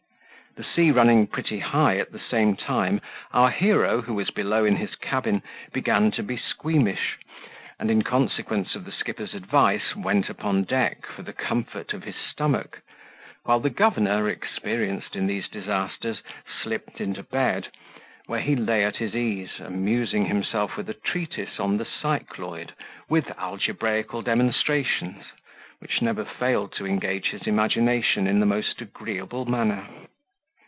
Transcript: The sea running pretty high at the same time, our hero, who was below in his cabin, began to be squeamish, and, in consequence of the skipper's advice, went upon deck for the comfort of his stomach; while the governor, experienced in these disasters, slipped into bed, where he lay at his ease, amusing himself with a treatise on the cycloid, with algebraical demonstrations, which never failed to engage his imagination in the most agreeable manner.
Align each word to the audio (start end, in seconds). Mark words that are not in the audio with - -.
The 0.57 0.65
sea 0.75 0.91
running 0.91 1.27
pretty 1.27 1.59
high 1.59 1.97
at 1.97 2.11
the 2.11 2.19
same 2.19 2.57
time, 2.57 2.99
our 3.31 3.49
hero, 3.51 4.01
who 4.01 4.13
was 4.15 4.31
below 4.31 4.65
in 4.65 4.75
his 4.75 4.95
cabin, 4.95 5.43
began 5.71 6.11
to 6.11 6.23
be 6.23 6.35
squeamish, 6.35 7.17
and, 7.79 7.89
in 7.89 8.01
consequence 8.01 8.75
of 8.75 8.83
the 8.83 8.91
skipper's 8.91 9.33
advice, 9.33 9.95
went 9.95 10.27
upon 10.29 10.65
deck 10.65 11.05
for 11.05 11.21
the 11.21 11.31
comfort 11.31 11.93
of 11.93 12.03
his 12.03 12.17
stomach; 12.17 12.81
while 13.45 13.61
the 13.61 13.69
governor, 13.69 14.27
experienced 14.27 15.15
in 15.15 15.25
these 15.25 15.47
disasters, 15.47 16.21
slipped 16.61 16.99
into 16.99 17.23
bed, 17.23 17.69
where 18.25 18.41
he 18.41 18.57
lay 18.57 18.83
at 18.83 18.97
his 18.97 19.15
ease, 19.15 19.57
amusing 19.59 20.25
himself 20.25 20.75
with 20.75 20.89
a 20.89 20.93
treatise 20.93 21.61
on 21.61 21.77
the 21.77 21.85
cycloid, 21.85 22.73
with 23.07 23.31
algebraical 23.39 24.21
demonstrations, 24.21 25.23
which 25.79 26.01
never 26.01 26.25
failed 26.25 26.73
to 26.73 26.85
engage 26.85 27.27
his 27.29 27.47
imagination 27.47 28.27
in 28.27 28.41
the 28.41 28.45
most 28.45 28.81
agreeable 28.81 29.45
manner. 29.45 29.87